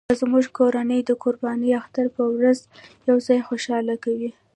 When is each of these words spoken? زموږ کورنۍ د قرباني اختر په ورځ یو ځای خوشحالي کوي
زموږ 0.21 0.45
کورنۍ 0.57 0.99
د 1.05 1.11
قرباني 1.23 1.69
اختر 1.81 2.05
په 2.15 2.23
ورځ 2.35 2.59
یو 3.07 3.17
ځای 3.27 3.39
خوشحالي 3.47 3.95
کوي 4.03 4.29